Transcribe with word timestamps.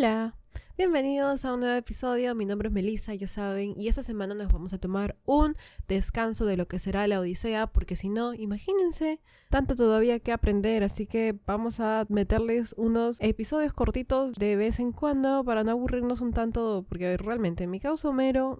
Hola, 0.00 0.34
bienvenidos 0.78 1.44
a 1.44 1.52
un 1.52 1.60
nuevo 1.60 1.76
episodio. 1.76 2.34
Mi 2.34 2.46
nombre 2.46 2.68
es 2.68 2.72
Melissa, 2.72 3.12
ya 3.12 3.28
saben, 3.28 3.78
y 3.78 3.88
esta 3.88 4.02
semana 4.02 4.34
nos 4.34 4.50
vamos 4.50 4.72
a 4.72 4.78
tomar 4.78 5.14
un 5.26 5.58
descanso 5.88 6.46
de 6.46 6.56
lo 6.56 6.66
que 6.66 6.78
será 6.78 7.06
la 7.06 7.20
Odisea, 7.20 7.66
porque 7.66 7.96
si 7.96 8.08
no, 8.08 8.32
imagínense, 8.32 9.20
tanto 9.50 9.76
todavía 9.76 10.18
que 10.18 10.32
aprender, 10.32 10.84
así 10.84 11.04
que 11.04 11.38
vamos 11.46 11.80
a 11.80 12.06
meterles 12.08 12.74
unos 12.78 13.20
episodios 13.20 13.74
cortitos 13.74 14.36
de 14.36 14.56
vez 14.56 14.80
en 14.80 14.92
cuando 14.92 15.44
para 15.44 15.64
no 15.64 15.72
aburrirnos 15.72 16.22
un 16.22 16.32
tanto, 16.32 16.86
porque 16.88 17.18
realmente 17.18 17.66
mi 17.66 17.78
causa 17.78 18.08
Homero 18.08 18.58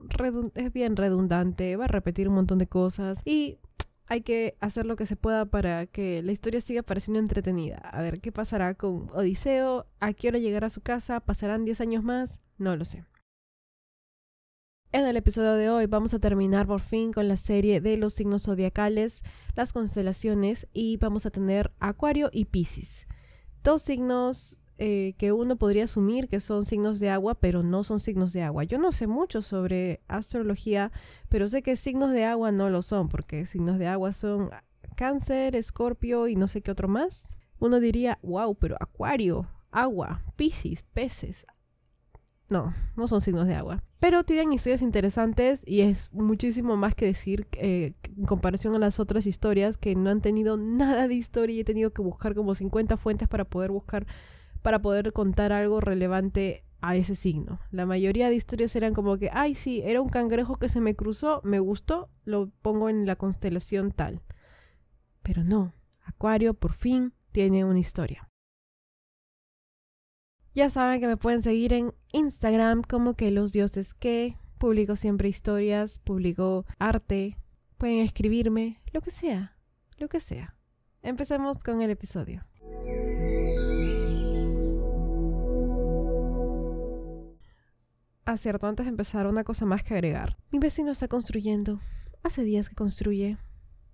es 0.56 0.72
bien 0.74 0.94
redundante, 0.94 1.74
va 1.76 1.86
a 1.86 1.88
repetir 1.88 2.28
un 2.28 2.34
montón 2.34 2.58
de 2.58 2.66
cosas 2.66 3.16
y 3.24 3.56
hay 4.10 4.22
que 4.22 4.56
hacer 4.58 4.86
lo 4.86 4.96
que 4.96 5.06
se 5.06 5.14
pueda 5.14 5.46
para 5.46 5.86
que 5.86 6.20
la 6.22 6.32
historia 6.32 6.60
siga 6.60 6.82
pareciendo 6.82 7.20
entretenida. 7.20 7.76
A 7.76 8.02
ver, 8.02 8.20
¿qué 8.20 8.32
pasará 8.32 8.74
con 8.74 9.08
Odiseo? 9.14 9.86
¿A 10.00 10.12
qué 10.14 10.28
hora 10.28 10.38
llegará 10.38 10.66
a 10.66 10.70
su 10.70 10.80
casa? 10.80 11.20
¿Pasarán 11.20 11.64
10 11.64 11.80
años 11.80 12.02
más? 12.02 12.40
No 12.58 12.74
lo 12.74 12.84
sé. 12.84 13.04
En 14.90 15.06
el 15.06 15.16
episodio 15.16 15.52
de 15.52 15.70
hoy 15.70 15.86
vamos 15.86 16.12
a 16.12 16.18
terminar 16.18 16.66
por 16.66 16.80
fin 16.80 17.12
con 17.12 17.28
la 17.28 17.36
serie 17.36 17.80
de 17.80 17.96
los 17.96 18.14
signos 18.14 18.42
zodiacales, 18.42 19.22
las 19.54 19.72
constelaciones 19.72 20.66
y 20.72 20.96
vamos 20.96 21.24
a 21.24 21.30
tener 21.30 21.70
Acuario 21.78 22.30
y 22.32 22.46
Piscis. 22.46 23.06
Dos 23.62 23.82
signos 23.82 24.59
eh, 24.82 25.14
que 25.18 25.30
uno 25.30 25.56
podría 25.56 25.84
asumir 25.84 26.26
que 26.26 26.40
son 26.40 26.64
signos 26.64 27.00
de 27.00 27.10
agua, 27.10 27.34
pero 27.34 27.62
no 27.62 27.84
son 27.84 28.00
signos 28.00 28.32
de 28.32 28.42
agua. 28.42 28.64
Yo 28.64 28.78
no 28.78 28.92
sé 28.92 29.06
mucho 29.06 29.42
sobre 29.42 30.00
astrología, 30.08 30.90
pero 31.28 31.48
sé 31.48 31.60
que 31.60 31.76
signos 31.76 32.12
de 32.12 32.24
agua 32.24 32.50
no 32.50 32.70
lo 32.70 32.80
son, 32.80 33.08
porque 33.08 33.44
signos 33.44 33.78
de 33.78 33.86
agua 33.86 34.14
son 34.14 34.48
cáncer, 34.96 35.54
escorpio 35.54 36.28
y 36.28 36.34
no 36.34 36.48
sé 36.48 36.62
qué 36.62 36.70
otro 36.70 36.88
más. 36.88 37.28
Uno 37.58 37.78
diría, 37.78 38.18
wow, 38.22 38.54
pero 38.54 38.78
acuario, 38.80 39.46
agua, 39.70 40.22
piscis, 40.36 40.82
peces. 40.94 41.44
No, 42.48 42.74
no 42.96 43.06
son 43.06 43.20
signos 43.20 43.46
de 43.46 43.56
agua. 43.56 43.82
Pero 43.98 44.24
tienen 44.24 44.54
historias 44.54 44.80
interesantes 44.80 45.60
y 45.66 45.82
es 45.82 46.10
muchísimo 46.10 46.78
más 46.78 46.94
que 46.94 47.04
decir 47.04 47.46
eh, 47.52 47.92
en 48.16 48.24
comparación 48.24 48.74
a 48.74 48.78
las 48.78 48.98
otras 48.98 49.26
historias 49.26 49.76
que 49.76 49.94
no 49.94 50.08
han 50.08 50.22
tenido 50.22 50.56
nada 50.56 51.06
de 51.06 51.16
historia 51.16 51.56
y 51.56 51.60
he 51.60 51.64
tenido 51.64 51.90
que 51.90 52.00
buscar 52.00 52.34
como 52.34 52.54
50 52.54 52.96
fuentes 52.96 53.28
para 53.28 53.44
poder 53.44 53.70
buscar 53.70 54.06
para 54.62 54.80
poder 54.80 55.12
contar 55.12 55.52
algo 55.52 55.80
relevante 55.80 56.64
a 56.80 56.96
ese 56.96 57.14
signo. 57.14 57.60
La 57.70 57.86
mayoría 57.86 58.28
de 58.28 58.36
historias 58.36 58.74
eran 58.76 58.94
como 58.94 59.18
que, 59.18 59.30
ay, 59.32 59.54
sí, 59.54 59.82
era 59.84 60.00
un 60.00 60.08
cangrejo 60.08 60.56
que 60.56 60.68
se 60.68 60.80
me 60.80 60.94
cruzó, 60.94 61.40
me 61.44 61.58
gustó, 61.58 62.08
lo 62.24 62.50
pongo 62.62 62.88
en 62.88 63.06
la 63.06 63.16
constelación 63.16 63.92
tal. 63.92 64.22
Pero 65.22 65.44
no, 65.44 65.74
Acuario 66.02 66.54
por 66.54 66.72
fin 66.72 67.12
tiene 67.32 67.64
una 67.64 67.78
historia. 67.78 68.28
Ya 70.52 70.68
saben 70.68 71.00
que 71.00 71.06
me 71.06 71.16
pueden 71.16 71.42
seguir 71.42 71.72
en 71.72 71.94
Instagram 72.12 72.82
como 72.82 73.14
que 73.14 73.30
los 73.30 73.52
dioses 73.52 73.94
que 73.94 74.36
publico 74.58 74.96
siempre 74.96 75.28
historias, 75.28 76.00
publico 76.00 76.66
arte, 76.78 77.38
pueden 77.78 78.00
escribirme, 78.00 78.80
lo 78.92 79.00
que 79.00 79.10
sea, 79.10 79.56
lo 79.96 80.08
que 80.08 80.20
sea. 80.20 80.56
Empecemos 81.02 81.58
con 81.62 81.80
el 81.80 81.90
episodio. 81.90 82.44
Ah, 88.30 88.36
cierto, 88.36 88.68
antes 88.68 88.86
de 88.86 88.90
empezar, 88.90 89.26
una 89.26 89.42
cosa 89.42 89.66
más 89.66 89.82
que 89.82 89.92
agregar. 89.92 90.36
Mi 90.52 90.60
vecino 90.60 90.92
está 90.92 91.08
construyendo. 91.08 91.80
Hace 92.22 92.44
días 92.44 92.68
que 92.68 92.76
construye. 92.76 93.38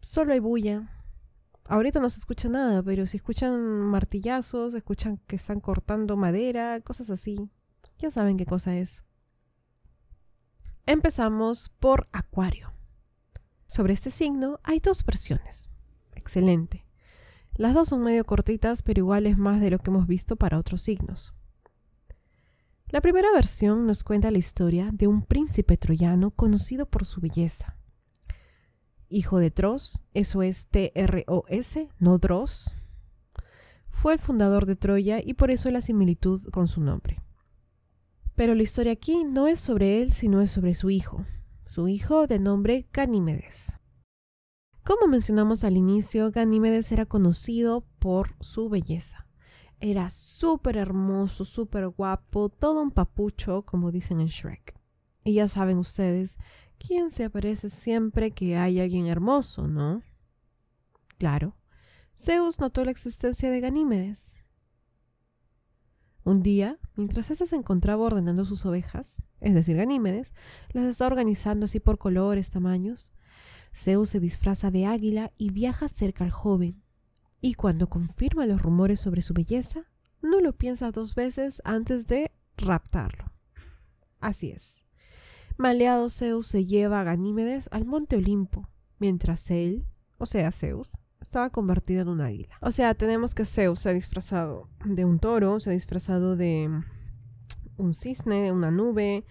Solo 0.02 0.34
hay 0.34 0.40
bulla. 0.40 0.90
Ahorita 1.64 2.00
no 2.00 2.10
se 2.10 2.18
escucha 2.18 2.50
nada, 2.50 2.82
pero 2.82 3.06
si 3.06 3.16
escuchan 3.16 3.58
martillazos, 3.58 4.74
escuchan 4.74 5.16
que 5.26 5.36
están 5.36 5.60
cortando 5.60 6.18
madera, 6.18 6.78
cosas 6.82 7.08
así, 7.08 7.48
ya 7.98 8.10
saben 8.10 8.36
qué 8.36 8.44
cosa 8.44 8.76
es. 8.76 9.00
Empezamos 10.84 11.70
por 11.80 12.06
Acuario. 12.12 12.74
Sobre 13.64 13.94
este 13.94 14.10
signo 14.10 14.60
hay 14.64 14.80
dos 14.80 15.02
versiones. 15.02 15.70
Excelente. 16.14 16.84
Las 17.54 17.72
dos 17.72 17.88
son 17.88 18.02
medio 18.02 18.26
cortitas, 18.26 18.82
pero 18.82 18.98
igual 18.98 19.24
es 19.24 19.38
más 19.38 19.62
de 19.62 19.70
lo 19.70 19.78
que 19.78 19.88
hemos 19.88 20.06
visto 20.06 20.36
para 20.36 20.58
otros 20.58 20.82
signos. 20.82 21.32
La 22.88 23.00
primera 23.00 23.32
versión 23.32 23.86
nos 23.86 24.04
cuenta 24.04 24.30
la 24.30 24.38
historia 24.38 24.90
de 24.92 25.08
un 25.08 25.22
príncipe 25.22 25.76
troyano 25.76 26.30
conocido 26.30 26.86
por 26.86 27.04
su 27.04 27.20
belleza. 27.20 27.76
Hijo 29.08 29.38
de 29.38 29.50
Tros, 29.50 30.02
eso 30.14 30.42
es 30.42 30.66
T-R-O-S, 30.68 31.88
no 31.98 32.18
Dros, 32.18 32.76
fue 33.90 34.12
el 34.12 34.20
fundador 34.20 34.66
de 34.66 34.76
Troya 34.76 35.20
y 35.20 35.34
por 35.34 35.50
eso 35.50 35.70
la 35.70 35.80
similitud 35.80 36.42
con 36.52 36.68
su 36.68 36.80
nombre. 36.80 37.20
Pero 38.36 38.54
la 38.54 38.62
historia 38.62 38.92
aquí 38.92 39.24
no 39.24 39.48
es 39.48 39.58
sobre 39.58 40.02
él, 40.02 40.12
sino 40.12 40.42
es 40.42 40.50
sobre 40.50 40.74
su 40.74 40.90
hijo, 40.90 41.24
su 41.64 41.88
hijo 41.88 42.26
de 42.26 42.38
nombre 42.38 42.86
Ganímedes. 42.92 43.72
Como 44.84 45.08
mencionamos 45.08 45.64
al 45.64 45.76
inicio, 45.76 46.30
Ganímedes 46.30 46.92
era 46.92 47.06
conocido 47.06 47.84
por 47.98 48.36
su 48.40 48.68
belleza. 48.68 49.25
Era 49.80 50.10
súper 50.10 50.76
hermoso, 50.76 51.44
súper 51.44 51.88
guapo, 51.88 52.48
todo 52.48 52.80
un 52.80 52.90
papucho, 52.90 53.62
como 53.62 53.92
dicen 53.92 54.20
en 54.20 54.28
Shrek. 54.28 54.74
Y 55.24 55.34
ya 55.34 55.48
saben 55.48 55.78
ustedes, 55.78 56.38
¿quién 56.78 57.10
se 57.10 57.24
aparece 57.24 57.68
siempre 57.68 58.30
que 58.30 58.56
hay 58.56 58.80
alguien 58.80 59.06
hermoso, 59.06 59.66
no? 59.66 60.02
Claro, 61.18 61.56
Zeus 62.16 62.58
notó 62.58 62.84
la 62.84 62.90
existencia 62.90 63.50
de 63.50 63.60
Ganímedes. 63.60 64.36
Un 66.24 66.42
día, 66.42 66.78
mientras 66.96 67.30
éste 67.30 67.46
se 67.46 67.56
encontraba 67.56 68.04
ordenando 68.04 68.44
sus 68.44 68.66
ovejas, 68.66 69.22
es 69.40 69.54
decir, 69.54 69.76
Ganímedes, 69.76 70.32
las 70.72 70.86
está 70.86 71.06
organizando 71.06 71.66
así 71.66 71.78
por 71.78 71.98
colores, 71.98 72.50
tamaños, 72.50 73.12
Zeus 73.72 74.10
se 74.10 74.20
disfraza 74.20 74.70
de 74.70 74.86
águila 74.86 75.32
y 75.36 75.50
viaja 75.50 75.88
cerca 75.88 76.24
al 76.24 76.30
joven, 76.30 76.82
y 77.46 77.54
cuando 77.54 77.88
confirma 77.88 78.44
los 78.44 78.60
rumores 78.60 78.98
sobre 78.98 79.22
su 79.22 79.32
belleza, 79.32 79.84
no 80.20 80.40
lo 80.40 80.52
piensa 80.52 80.90
dos 80.90 81.14
veces 81.14 81.62
antes 81.64 82.08
de 82.08 82.32
raptarlo. 82.56 83.30
Así 84.18 84.50
es. 84.50 84.82
Maleado 85.56 86.10
Zeus 86.10 86.48
se 86.48 86.66
lleva 86.66 87.00
a 87.00 87.04
Ganímedes 87.04 87.68
al 87.70 87.84
monte 87.84 88.16
Olimpo, 88.16 88.68
mientras 88.98 89.48
él, 89.52 89.86
o 90.18 90.26
sea 90.26 90.50
Zeus, 90.50 90.90
estaba 91.20 91.50
convertido 91.50 92.02
en 92.02 92.08
un 92.08 92.20
águila. 92.20 92.56
O 92.60 92.72
sea, 92.72 92.94
tenemos 92.94 93.32
que 93.36 93.44
Zeus 93.44 93.78
se 93.78 93.90
ha 93.90 93.92
disfrazado 93.92 94.68
de 94.84 95.04
un 95.04 95.20
toro, 95.20 95.60
se 95.60 95.70
ha 95.70 95.72
disfrazado 95.72 96.34
de 96.34 96.68
un 97.76 97.94
cisne, 97.94 98.42
de 98.42 98.50
una 98.50 98.72
nube, 98.72 99.24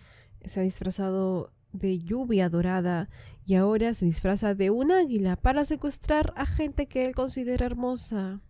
se 0.45 0.61
ha 0.61 0.63
disfrazado 0.63 1.51
de 1.75 1.99
lluvia 1.99 2.49
dorada 2.49 3.09
y 3.45 3.55
ahora 3.55 3.93
se 3.93 4.05
disfraza 4.05 4.55
de 4.55 4.69
un 4.71 4.91
águila 4.91 5.35
para 5.35 5.65
secuestrar 5.65 6.33
a 6.35 6.45
gente 6.45 6.87
que 6.87 7.05
él 7.05 7.15
considera 7.15 7.65
hermosa. 7.65 8.41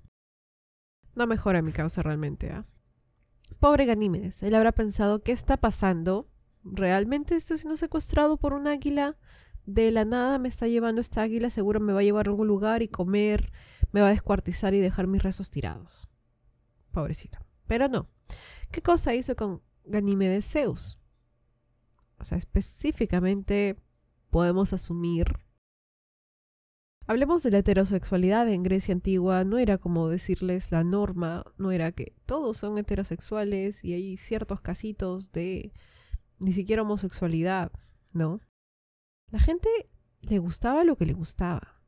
No 1.15 1.27
mejora 1.27 1.61
mi 1.61 1.71
causa 1.71 2.01
realmente, 2.01 2.51
¿ah? 2.51 2.65
Pobre 3.59 3.85
Ganímedes, 3.85 4.41
él 4.43 4.55
habrá 4.55 4.71
pensado 4.71 5.21
qué 5.21 5.31
está 5.31 5.57
pasando. 5.57 6.27
¿Realmente 6.63 7.35
estoy 7.35 7.57
siendo 7.57 7.77
secuestrado 7.77 8.37
por 8.37 8.53
un 8.53 8.67
águila? 8.67 9.15
De 9.65 9.91
la 9.91 10.05
nada 10.05 10.37
me 10.39 10.49
está 10.49 10.67
llevando 10.67 11.01
esta 11.01 11.21
águila, 11.21 11.49
seguro 11.49 11.79
me 11.79 11.93
va 11.93 11.99
a 11.99 12.03
llevar 12.03 12.27
a 12.27 12.31
algún 12.31 12.47
lugar 12.47 12.81
y 12.81 12.87
comer, 12.87 13.51
me 13.91 14.01
va 14.01 14.07
a 14.07 14.11
descuartizar 14.11 14.73
y 14.73 14.79
dejar 14.79 15.07
mis 15.07 15.23
rezos 15.23 15.51
tirados. 15.51 16.07
Pobrecito. 16.91 17.39
Pero 17.67 17.87
no. 17.87 18.07
¿Qué 18.71 18.81
cosa 18.81 19.13
hizo 19.15 19.35
con 19.35 19.61
Ganímedes 19.85 20.45
Zeus? 20.45 20.99
O 22.17 22.23
sea, 22.23 22.37
específicamente 22.37 23.77
podemos 24.29 24.73
asumir. 24.73 25.39
Hablemos 27.07 27.43
de 27.43 27.51
la 27.51 27.59
heterosexualidad 27.59 28.49
en 28.49 28.63
Grecia 28.63 28.93
antigua, 28.93 29.43
no 29.43 29.59
era 29.59 29.77
como 29.77 30.09
decirles 30.09 30.71
la 30.71 30.83
norma, 30.83 31.45
no 31.57 31.71
era 31.71 31.91
que 31.91 32.13
todos 32.25 32.57
son 32.57 32.77
heterosexuales 32.79 33.83
y 33.83 33.93
hay 33.93 34.17
ciertos 34.17 34.59
casitos 34.59 35.31
de 35.31 35.71
ni 36.39 36.51
siquiera 36.53 36.81
homosexualidad, 36.81 37.71
¿no? 38.11 38.41
La 39.31 39.39
gente 39.39 39.69
le 40.21 40.39
gustaba 40.39 40.83
lo 40.83 40.95
que 40.95 41.05
le 41.05 41.13
gustaba, 41.13 41.79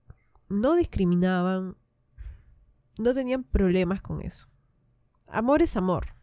no 0.50 0.76
discriminaban, 0.76 1.76
no 3.00 3.14
tenían 3.14 3.44
problemas 3.44 4.02
con 4.02 4.22
eso. 4.22 4.48
Amor 5.28 5.64
es 5.64 5.76
amor, 5.76 6.14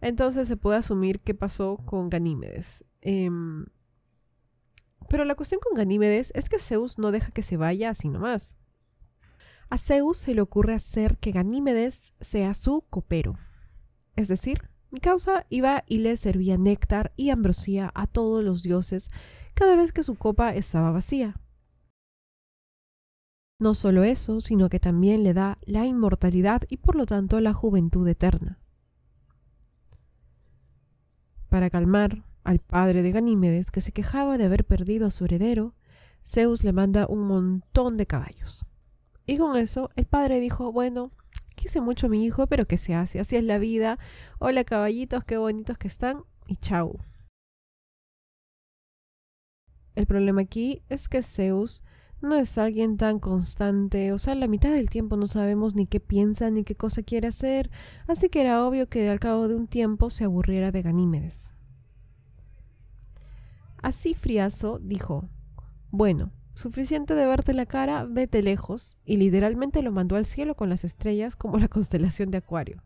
entonces 0.00 0.48
se 0.48 0.56
puede 0.56 0.78
asumir 0.78 1.20
qué 1.20 1.34
pasó 1.34 1.78
con 1.84 2.10
Ganímedes. 2.10 2.84
Em, 3.00 3.66
pero 5.08 5.24
la 5.24 5.34
cuestión 5.34 5.60
con 5.60 5.74
Ganímedes 5.74 6.32
es 6.34 6.48
que 6.48 6.58
Zeus 6.58 6.98
no 6.98 7.10
deja 7.10 7.32
que 7.32 7.42
se 7.42 7.56
vaya 7.56 7.90
así 7.90 8.08
nomás. 8.08 8.54
A 9.68 9.78
Zeus 9.78 10.18
se 10.18 10.34
le 10.34 10.40
ocurre 10.40 10.74
hacer 10.74 11.18
que 11.18 11.32
Ganímedes 11.32 12.12
sea 12.20 12.54
su 12.54 12.84
copero. 12.90 13.38
Es 14.16 14.28
decir, 14.28 14.68
mi 14.90 15.00
causa 15.00 15.46
iba 15.48 15.84
y 15.86 15.98
le 15.98 16.16
servía 16.16 16.58
néctar 16.58 17.12
y 17.16 17.30
ambrosía 17.30 17.92
a 17.94 18.06
todos 18.06 18.42
los 18.42 18.62
dioses 18.62 19.08
cada 19.54 19.76
vez 19.76 19.92
que 19.92 20.02
su 20.02 20.16
copa 20.16 20.54
estaba 20.54 20.90
vacía. 20.90 21.40
No 23.60 23.74
solo 23.74 24.04
eso, 24.04 24.40
sino 24.40 24.68
que 24.68 24.80
también 24.80 25.22
le 25.22 25.34
da 25.34 25.58
la 25.62 25.86
inmortalidad 25.86 26.62
y 26.68 26.78
por 26.78 26.96
lo 26.96 27.06
tanto 27.06 27.40
la 27.40 27.52
juventud 27.52 28.08
eterna. 28.08 28.58
Para 31.50 31.68
calmar 31.68 32.22
al 32.44 32.60
padre 32.60 33.02
de 33.02 33.10
Ganímedes, 33.10 33.72
que 33.72 33.80
se 33.80 33.90
quejaba 33.90 34.38
de 34.38 34.44
haber 34.44 34.64
perdido 34.64 35.08
a 35.08 35.10
su 35.10 35.24
heredero, 35.24 35.74
Zeus 36.24 36.62
le 36.62 36.72
manda 36.72 37.08
un 37.08 37.26
montón 37.26 37.96
de 37.96 38.06
caballos. 38.06 38.64
Y 39.26 39.36
con 39.36 39.56
eso 39.56 39.90
el 39.96 40.06
padre 40.06 40.38
dijo, 40.38 40.70
bueno, 40.70 41.10
quise 41.56 41.80
mucho 41.80 42.06
a 42.06 42.08
mi 42.08 42.24
hijo, 42.24 42.46
pero 42.46 42.66
¿qué 42.66 42.78
se 42.78 42.94
hace? 42.94 43.18
Así 43.18 43.34
es 43.34 43.42
la 43.42 43.58
vida. 43.58 43.98
Hola 44.38 44.62
caballitos, 44.62 45.24
qué 45.24 45.38
bonitos 45.38 45.76
que 45.76 45.88
están. 45.88 46.22
Y 46.46 46.54
chau. 46.56 47.00
El 49.96 50.06
problema 50.06 50.42
aquí 50.42 50.82
es 50.88 51.08
que 51.08 51.24
Zeus 51.24 51.82
no 52.22 52.36
es 52.36 52.58
alguien 52.58 52.96
tan 52.96 53.18
constante, 53.18 54.12
o 54.12 54.18
sea, 54.18 54.34
la 54.34 54.46
mitad 54.46 54.70
del 54.70 54.90
tiempo 54.90 55.16
no 55.16 55.26
sabemos 55.26 55.74
ni 55.74 55.86
qué 55.86 56.00
piensa 56.00 56.50
ni 56.50 56.64
qué 56.64 56.74
cosa 56.74 57.02
quiere 57.02 57.28
hacer, 57.28 57.70
así 58.06 58.28
que 58.28 58.42
era 58.42 58.66
obvio 58.66 58.88
que 58.88 59.08
al 59.08 59.20
cabo 59.20 59.48
de 59.48 59.54
un 59.54 59.66
tiempo 59.66 60.10
se 60.10 60.24
aburriera 60.24 60.70
de 60.70 60.82
Ganímedes. 60.82 61.50
Así 63.82 64.14
Friazo 64.14 64.78
dijo, 64.78 65.28
bueno, 65.90 66.30
suficiente 66.54 67.14
de 67.14 67.26
verte 67.26 67.54
la 67.54 67.64
cara, 67.64 68.04
vete 68.04 68.42
lejos, 68.42 68.98
y 69.06 69.16
literalmente 69.16 69.80
lo 69.80 69.90
mandó 69.90 70.16
al 70.16 70.26
cielo 70.26 70.54
con 70.54 70.68
las 70.68 70.84
estrellas 70.84 71.36
como 71.36 71.58
la 71.58 71.68
constelación 71.68 72.30
de 72.30 72.38
Acuario. 72.38 72.82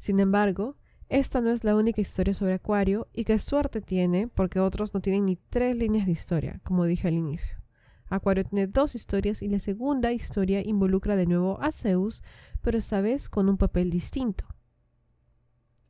Sin 0.00 0.18
embargo, 0.20 0.76
esta 1.08 1.40
no 1.40 1.50
es 1.50 1.62
la 1.62 1.76
única 1.76 2.00
historia 2.00 2.34
sobre 2.34 2.54
Acuario 2.54 3.06
y 3.12 3.24
qué 3.24 3.38
suerte 3.38 3.80
tiene 3.80 4.26
porque 4.26 4.58
otros 4.58 4.92
no 4.92 5.00
tienen 5.00 5.26
ni 5.26 5.36
tres 5.36 5.76
líneas 5.76 6.06
de 6.06 6.12
historia, 6.12 6.60
como 6.64 6.84
dije 6.84 7.08
al 7.08 7.14
inicio. 7.14 7.56
Acuario 8.08 8.44
tiene 8.44 8.66
dos 8.66 8.94
historias 8.94 9.42
y 9.42 9.48
la 9.48 9.60
segunda 9.60 10.12
historia 10.12 10.66
involucra 10.66 11.16
de 11.16 11.26
nuevo 11.26 11.60
a 11.60 11.72
Zeus, 11.72 12.22
pero 12.62 12.78
esta 12.78 13.00
vez 13.00 13.28
con 13.28 13.48
un 13.48 13.56
papel 13.56 13.90
distinto. 13.90 14.44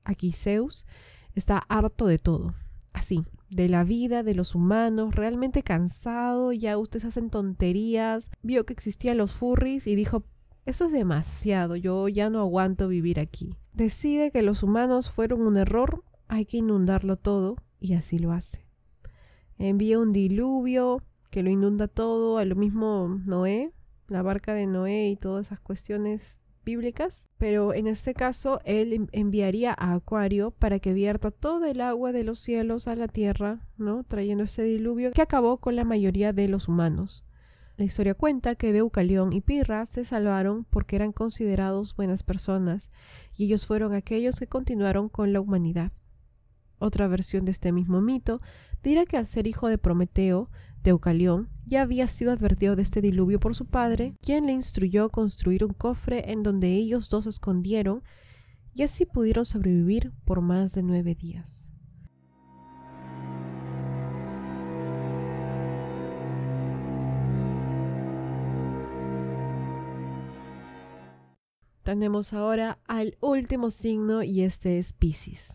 Aquí 0.05 0.33
Zeus 0.33 0.87
está 1.35 1.59
harto 1.59 2.07
de 2.07 2.19
todo, 2.19 2.55
así, 2.93 3.25
de 3.51 3.69
la 3.69 3.85
vida, 3.85 4.23
de 4.23 4.35
los 4.35 4.55
humanos, 4.55 5.15
realmente 5.15 5.63
cansado, 5.63 6.53
ya 6.53 6.79
ustedes 6.79 7.05
hacen 7.07 7.31
tonterías, 7.31 8.31
vio 8.43 8.67
que 8.67 8.73
existían 8.73 9.19
los 9.19 9.33
furries 9.33 9.87
y 9.87 9.95
dijo, 9.95 10.25
eso 10.65 10.87
es 10.87 10.93
demasiado, 10.93 11.77
yo 11.77 12.09
ya 12.09 12.31
no 12.31 12.41
aguanto 12.41 12.89
vivir 12.89 13.21
aquí. 13.21 13.57
Decide 13.77 14.31
que 14.31 14.41
los 14.41 14.63
humanos 14.63 15.11
fueron 15.11 15.43
un 15.43 15.59
error, 15.59 16.03
hay 16.29 16.47
que 16.47 16.57
inundarlo 16.57 17.19
todo, 17.19 17.57
y 17.79 17.93
así 17.93 18.19
lo 18.19 18.33
hace. 18.33 18.65
Envía 19.59 19.99
un 19.99 20.15
diluvio 20.15 21.03
que 21.31 21.43
lo 21.43 21.51
inunda 21.51 21.87
todo, 21.87 22.39
a 22.39 22.47
lo 22.47 22.57
mismo 22.57 23.21
Noé, 23.27 23.75
la 24.09 24.23
barca 24.23 24.55
de 24.55 24.67
Noé 24.67 25.11
y 25.11 25.17
todas 25.17 25.45
esas 25.45 25.61
cuestiones 25.61 26.41
bíblicas, 26.65 27.27
pero 27.37 27.75
en 27.75 27.87
este 27.87 28.15
caso 28.15 28.63
él 28.65 29.11
enviaría 29.13 29.75
a 29.77 29.93
Acuario 29.93 30.53
para 30.53 30.79
que 30.79 30.95
vierta 30.95 31.31
todo 31.31 31.67
el 31.67 31.83
agua 31.83 32.13
de 32.13 32.25
los 32.25 32.39
cielos 32.39 32.89
a 32.89 32.97
la 32.97 33.09
tierra, 33.09 33.61
¿no? 33.77 34.05
Trayendo 34.05 34.45
ese 34.45 34.63
diluvio 34.63 35.13
que 35.13 35.21
acabó 35.21 35.59
con 35.59 35.77
la 35.77 35.85
mayoría 35.85 36.33
de 36.33 36.49
los 36.49 36.67
humanos. 36.67 37.26
La 37.77 37.85
historia 37.85 38.15
cuenta 38.15 38.55
que 38.55 38.73
Deucalión 38.73 39.35
y 39.35 39.43
Pirra 39.43 39.85
se 39.85 40.07
salvaron 40.07 40.65
porque 40.65 40.97
eran 40.97 41.13
considerados 41.13 41.95
buenas 41.95 42.23
personas 42.23 42.91
y 43.37 43.45
ellos 43.45 43.67
fueron 43.67 43.93
aquellos 43.93 44.41
que 44.41 44.47
continuaron 44.47 45.11
con 45.11 45.35
la 45.35 45.41
humanidad. 45.43 45.93
Otra 46.79 47.07
versión 47.07 47.45
de 47.45 47.51
este 47.51 47.73
mismo 47.73 48.01
mito 48.01 48.41
dirá 48.83 49.05
que 49.05 49.19
al 49.19 49.27
ser 49.27 49.47
hijo 49.47 49.69
de 49.69 49.77
Prometeo, 49.77 50.51
Deucalión 50.83 51.51
ya 51.67 51.83
había 51.83 52.09
sido 52.09 52.33
advertido 52.33 52.77
de 52.77 52.83
este 52.83 53.03
diluvio 53.03 53.41
por 53.41 53.55
su 53.55 53.67
padre, 53.67 54.15
quien 54.23 54.47
le 54.47 54.53
instruyó 54.53 55.11
construir 55.11 55.65
un 55.65 55.75
cofre 55.75 56.33
en 56.33 56.43
donde 56.43 56.73
ellos 56.73 57.11
dos 57.11 57.25
se 57.25 57.31
escondieron 57.31 58.03
y 58.75 58.85
así 58.85 59.05
pudieron 59.05 59.45
sobrevivir 59.45 60.13
por 60.25 60.41
más 60.41 60.73
de 60.73 60.83
nueve 60.83 61.15
días. 61.15 61.66
Tenemos 71.87 72.33
ahora 72.33 72.81
al 72.89 73.17
último 73.21 73.71
signo 73.71 74.25
y 74.25 74.43
este 74.43 74.81
es 74.81 74.93
Pisces. 74.93 75.55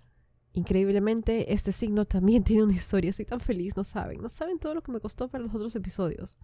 Increíblemente, 0.53 1.51
este 1.51 1.73
signo 1.73 2.05
también 2.05 2.43
tiene 2.45 2.63
una 2.63 2.73
historia. 2.73 3.09
Estoy 3.09 3.25
tan 3.25 3.41
feliz, 3.41 3.75
no 3.75 3.83
saben. 3.83 4.21
No 4.21 4.29
saben 4.29 4.57
todo 4.57 4.73
lo 4.73 4.81
que 4.81 4.93
me 4.93 5.01
costó 5.01 5.27
para 5.27 5.43
los 5.43 5.53
otros 5.53 5.75
episodios. 5.75 6.37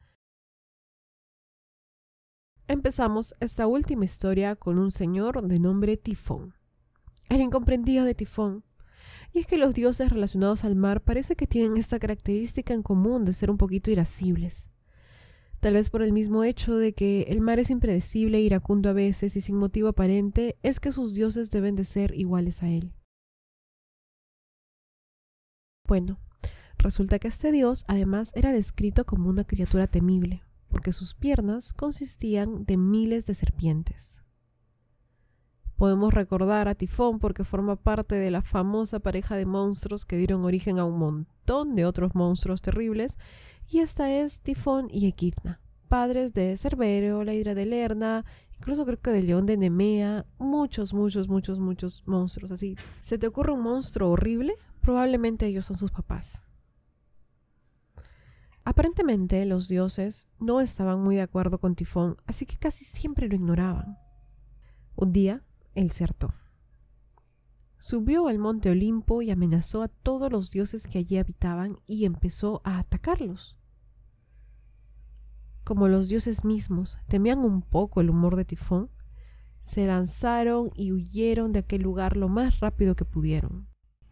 Empezamos 2.68 3.34
esta 3.40 3.66
última 3.66 4.04
historia 4.04 4.58
con 4.58 4.78
un 4.78 4.92
señor 4.92 5.42
de 5.42 5.58
nombre 5.58 5.96
Tifón. 5.96 6.54
El 7.30 7.40
incomprendido 7.40 8.04
de 8.04 8.14
Tifón. 8.14 8.66
Y 9.32 9.40
es 9.40 9.48
que 9.48 9.56
los 9.56 9.74
dioses 9.74 10.10
relacionados 10.12 10.66
al 10.66 10.76
mar 10.76 11.00
parece 11.00 11.38
que 11.38 11.48
tienen 11.48 11.78
esta 11.78 11.98
característica 11.98 12.74
en 12.74 12.84
común 12.84 13.24
de 13.24 13.32
ser 13.32 13.50
un 13.50 13.58
poquito 13.58 13.90
irascibles 13.90 14.68
tal 15.60 15.74
vez 15.74 15.90
por 15.90 16.02
el 16.02 16.14
mismo 16.14 16.44
hecho 16.44 16.76
de 16.76 16.94
que 16.94 17.24
el 17.24 17.42
mar 17.42 17.60
es 17.60 17.70
impredecible 17.70 18.42
iracundo 18.42 18.90
a 18.90 18.94
veces 18.94 19.36
y 19.36 19.42
sin 19.42 19.56
motivo 19.56 19.90
aparente, 19.90 20.58
es 20.64 20.80
que 20.80 20.92
sus 20.92 21.14
dioses 21.14 21.50
deben 21.50 21.76
de 21.76 21.84
ser 21.84 22.14
iguales 22.16 22.64
a 22.64 22.70
él. 22.70 22.94
Bueno, 25.88 26.20
resulta 26.78 27.18
que 27.18 27.30
este 27.30 27.52
dios 27.52 27.86
además 27.88 28.32
era 28.36 28.52
descrito 28.52 29.06
como 29.06 29.30
una 29.30 29.46
criatura 29.46 29.88
temible, 29.88 30.44
porque 30.70 30.92
sus 30.92 31.16
piernas 31.16 31.74
consistían 31.74 32.66
de 32.66 32.78
miles 32.78 33.26
de 33.26 33.36
serpientes. 33.36 34.18
Podemos 35.78 36.12
recordar 36.12 36.68
a 36.68 36.74
Tifón 36.76 37.20
porque 37.20 37.44
forma 37.44 37.76
parte 37.76 38.16
de 38.16 38.32
la 38.32 38.42
famosa 38.42 39.00
pareja 39.00 39.36
de 39.36 39.46
monstruos 39.46 40.06
que 40.06 40.18
dieron 40.18 40.44
origen 40.44 40.80
a 40.80 40.86
un 40.86 40.98
montón 40.98 41.76
de 41.76 41.86
otros 41.86 42.16
monstruos 42.16 42.64
terribles 42.64 43.18
y 43.70 43.80
esta 43.80 44.12
es 44.12 44.40
Tifón 44.40 44.88
y 44.90 45.08
Equidna, 45.08 45.60
padres 45.88 46.34
de 46.34 46.56
Cerbero, 46.58 47.24
la 47.24 47.34
hidra 47.34 47.54
de 47.54 47.66
Lerna, 47.66 48.26
incluso 48.58 48.86
creo 48.86 49.02
que 49.02 49.12
del 49.12 49.28
león 49.28 49.46
de 49.46 49.58
Nemea, 49.58 50.26
muchos, 50.38 50.94
muchos, 50.94 51.28
muchos, 51.28 51.60
muchos 51.60 52.04
monstruos 52.06 52.52
así. 52.52 52.76
¿Se 53.02 53.18
te 53.18 53.28
ocurre 53.28 53.52
un 53.52 53.62
monstruo 53.62 54.12
horrible? 54.12 54.56
Probablemente 54.82 55.48
ellos 55.48 55.66
son 55.66 55.76
sus 55.76 55.92
papás. 55.92 56.42
Aparentemente 58.64 59.46
los 59.46 59.68
dioses 59.68 60.28
no 60.40 60.62
estaban 60.62 61.02
muy 61.02 61.16
de 61.16 61.22
acuerdo 61.22 61.58
con 61.58 61.76
Tifón, 61.76 62.18
así 62.26 62.46
que 62.46 62.58
casi 62.58 62.86
siempre 62.86 63.28
lo 63.28 63.36
ignoraban. 63.36 63.98
Un 64.96 65.12
día, 65.14 65.42
él 65.76 65.92
se 65.92 66.04
hartó. 66.04 66.34
Subió 67.80 68.28
al 68.28 68.40
monte 68.40 68.70
Olimpo 68.70 69.22
y 69.22 69.30
amenazó 69.30 69.84
a 69.84 69.88
todos 69.88 70.32
los 70.32 70.52
dioses 70.52 70.88
que 70.88 70.98
allí 70.98 71.18
habitaban 71.18 71.80
y 71.86 72.06
empezó 72.06 72.62
a 72.64 72.80
atacarlos. 72.80 73.57
Como 75.68 75.90
los 75.90 76.08
dioses 76.08 76.46
mismos 76.46 76.98
temían 77.10 77.40
un 77.40 77.62
poco 77.62 78.00
el 78.00 78.10
humor 78.10 78.38
de 78.38 78.46
Tifón, 78.46 78.90
se 79.66 79.86
lanzaron 79.86 80.72
y 80.76 80.94
huyeron 80.94 81.52
de 81.52 81.60
aquel 81.60 81.82
lugar 81.82 82.16
lo 82.16 82.30
más 82.30 82.62
rápido 82.62 82.96
que 82.96 83.04
pudieron. 83.04 83.68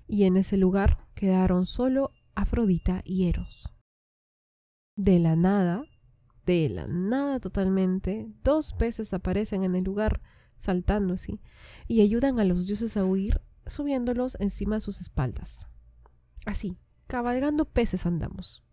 Y 0.06 0.26
en 0.26 0.36
ese 0.36 0.58
lugar 0.58 1.08
quedaron 1.16 1.66
solo 1.66 2.12
Afrodita 2.36 3.04
y 3.06 3.30
Eros. 3.30 3.72
De 4.98 5.18
la 5.18 5.38
nada, 5.38 5.86
de 6.46 6.68
la 6.68 6.88
nada 6.88 7.40
totalmente, 7.40 8.28
dos 8.44 8.74
peces 8.74 9.14
aparecen 9.14 9.64
en 9.64 9.78
el 9.78 9.86
lugar 9.86 10.20
saltando 10.58 11.14
así 11.14 11.40
y 11.88 12.02
ayudan 12.02 12.38
a 12.42 12.44
los 12.44 12.68
dioses 12.68 12.98
a 12.98 13.06
huir 13.06 13.40
subiéndolos 13.66 14.36
encima 14.42 14.76
de 14.76 14.82
sus 14.82 15.00
espaldas. 15.00 15.70
Así, 16.46 16.76
cabalgando 17.08 17.64
peces 17.64 18.06
andamos. 18.06 18.65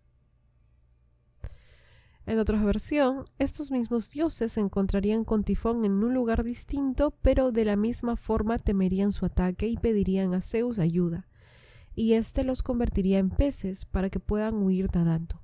En 2.25 2.39
otra 2.39 2.63
versión, 2.63 3.25
estos 3.39 3.73
mismos 3.73 4.11
dioses 4.13 4.53
se 4.53 4.61
encontrarían 4.61 5.25
con 5.25 5.43
Tifón 5.43 5.85
en 5.85 6.05
un 6.05 6.15
lugar 6.15 6.45
distinto, 6.45 7.13
pero 7.21 7.51
de 7.51 7.65
la 7.65 7.75
misma 7.75 8.15
forma 8.15 8.59
temerían 8.59 9.13
su 9.13 9.27
ataque 9.27 9.67
y 9.67 9.77
pedirían 9.77 10.33
a 10.35 10.41
Zeus 10.41 10.79
ayuda, 10.79 11.27
y 11.97 12.13
éste 12.13 12.45
los 12.45 12.63
convertiría 12.63 13.19
en 13.19 13.31
peces 13.31 13.87
para 13.87 14.09
que 14.09 14.21
puedan 14.21 14.55
huir 14.55 14.89
nadando. 14.95 15.41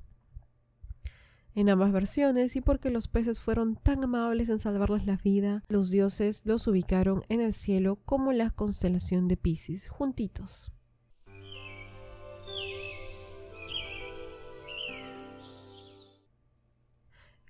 En 1.57 1.69
ambas 1.69 1.91
versiones, 1.91 2.55
y 2.55 2.61
porque 2.61 2.91
los 2.91 3.09
peces 3.09 3.41
fueron 3.41 3.75
tan 3.75 4.05
amables 4.05 4.49
en 4.49 4.61
salvarles 4.61 5.05
la 5.05 5.17
vida, 5.17 5.65
los 5.69 5.91
dioses 5.91 6.47
los 6.47 6.69
ubicaron 6.69 7.25
en 7.29 7.41
el 7.41 7.55
cielo 7.55 7.99
como 8.05 8.33
la 8.33 8.51
constelación 8.51 9.27
de 9.27 9.37
Pisces, 9.37 9.89
juntitos. 9.89 10.71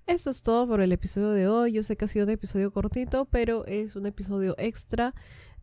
Eso 0.09 0.31
es 0.31 0.41
todo 0.41 0.67
por 0.67 0.81
el 0.81 0.91
episodio 0.91 1.29
de 1.29 1.47
hoy. 1.47 1.73
Yo 1.73 1.83
sé 1.83 1.95
que 1.95 2.05
ha 2.05 2.07
sido 2.07 2.25
un 2.25 2.31
episodio 2.31 2.71
cortito, 2.71 3.25
pero 3.25 3.63
es 3.67 3.95
un 3.95 4.07
episodio 4.07 4.55
extra 4.57 5.13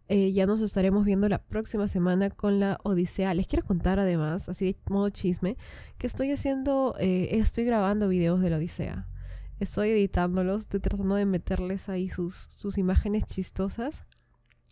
eh, 0.09 0.33
ya 0.33 0.47
nos 0.47 0.61
estaremos 0.61 1.05
viendo 1.05 1.29
la 1.29 1.39
próxima 1.39 1.89
semana 1.89 2.31
con 2.31 2.61
la 2.61 2.79
Odisea. 2.85 3.35
Les 3.35 3.49
quiero 3.49 3.67
contar 3.67 3.99
además, 3.99 4.49
así 4.49 4.67
de 4.67 4.79
modo 4.89 5.11
chisme, 5.11 5.57
que 5.99 6.07
estoy 6.07 6.31
haciendo, 6.31 6.95
eh, 7.01 7.31
estoy 7.33 7.65
grabando 7.65 8.07
videos 8.07 8.41
de 8.41 8.51
la 8.51 8.59
Odisea. 8.59 9.09
Estoy 9.59 9.91
editándolos, 9.91 10.63
estoy 10.63 10.79
tratando 10.79 11.17
de 11.17 11.27
meterles 11.27 11.89
ahí 11.89 12.09
sus, 12.09 12.37
sus 12.51 12.79
imágenes 12.79 13.25
chistosas. 13.25 14.05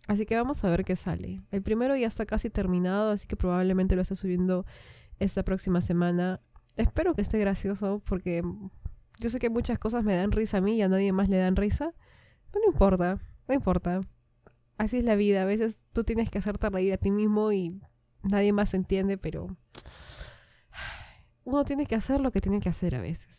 Así 0.07 0.25
que 0.25 0.37
vamos 0.37 0.63
a 0.63 0.69
ver 0.69 0.85
qué 0.85 0.95
sale. 0.95 1.41
El 1.51 1.63
primero 1.63 1.97
ya 1.97 2.07
está 2.07 2.25
casi 2.25 2.49
terminado, 2.49 3.11
así 3.11 3.27
que 3.27 3.35
probablemente 3.35 3.97
lo 3.97 4.03
esté 4.03 4.15
subiendo 4.15 4.65
esta 5.19 5.43
próxima 5.43 5.81
semana. 5.81 6.39
Espero 6.77 7.13
que 7.13 7.23
esté 7.23 7.39
gracioso 7.39 8.01
porque 8.05 8.41
yo 9.19 9.29
sé 9.29 9.39
que 9.39 9.49
muchas 9.49 9.79
cosas 9.79 10.03
me 10.03 10.15
dan 10.15 10.31
risa 10.31 10.57
a 10.57 10.61
mí 10.61 10.75
y 10.75 10.81
a 10.81 10.89
nadie 10.89 11.11
más 11.11 11.29
le 11.29 11.37
dan 11.37 11.55
risa. 11.55 11.93
Pero 12.51 12.65
no 12.65 12.71
importa, 12.71 13.19
no 13.47 13.53
importa. 13.53 14.01
Así 14.77 14.97
es 14.97 15.05
la 15.05 15.15
vida. 15.15 15.41
A 15.41 15.45
veces 15.45 15.83
tú 15.93 16.03
tienes 16.03 16.29
que 16.29 16.37
hacerte 16.37 16.69
reír 16.69 16.93
a 16.93 16.97
ti 16.97 17.11
mismo 17.11 17.51
y 17.51 17.79
nadie 18.23 18.53
más 18.53 18.73
entiende, 18.73 19.17
pero 19.17 19.55
uno 21.43 21.63
tiene 21.63 21.85
que 21.85 21.95
hacer 21.95 22.19
lo 22.19 22.31
que 22.31 22.41
tiene 22.41 22.59
que 22.59 22.69
hacer 22.69 22.95
a 22.95 23.01
veces. 23.01 23.35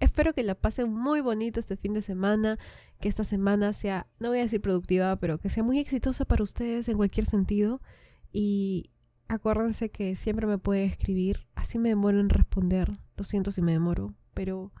Espero 0.00 0.34
que 0.34 0.42
la 0.42 0.54
pasen 0.54 0.92
muy 0.92 1.20
bonito 1.20 1.60
este 1.60 1.76
fin 1.76 1.94
de 1.94 2.02
semana, 2.02 2.58
que 3.00 3.08
esta 3.08 3.24
semana 3.24 3.72
sea, 3.72 4.06
no 4.18 4.30
voy 4.30 4.40
a 4.40 4.42
decir 4.42 4.60
productiva, 4.60 5.16
pero 5.16 5.38
que 5.38 5.50
sea 5.50 5.62
muy 5.62 5.78
exitosa 5.78 6.24
para 6.24 6.42
ustedes 6.42 6.88
en 6.88 6.96
cualquier 6.96 7.26
sentido. 7.26 7.80
Y 8.32 8.90
acuérdense 9.28 9.90
que 9.90 10.16
siempre 10.16 10.46
me 10.46 10.58
pueden 10.58 10.90
escribir, 10.90 11.46
así 11.54 11.78
me 11.78 11.90
demoro 11.90 12.20
en 12.20 12.28
responder, 12.28 12.90
lo 13.16 13.24
siento 13.24 13.52
si 13.52 13.62
me 13.62 13.72
demoro, 13.72 14.14
pero 14.34 14.72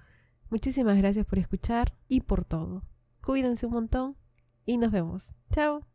muchísimas 0.50 0.98
gracias 0.98 1.26
por 1.26 1.38
escuchar 1.38 1.94
y 2.08 2.20
por 2.20 2.44
todo. 2.44 2.82
Cuídense 3.22 3.66
un 3.66 3.72
montón 3.72 4.16
y 4.66 4.76
nos 4.76 4.92
vemos. 4.92 5.32
Chao. 5.52 5.86